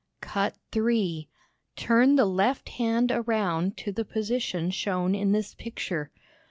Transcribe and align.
Cut 0.19 0.55
3 0.71 1.29
Turn 1.75 2.15
the 2.15 2.25
left 2.25 2.69
hand 2.69 3.11
around 3.11 3.77
to 3.77 3.91
the 3.91 4.03
position 4.03 4.71
shown 4.71 5.13
in 5.13 5.31
this 5.31 5.53
picture. 5.53 6.09